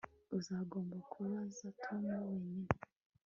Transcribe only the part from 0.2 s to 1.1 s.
Uzagomba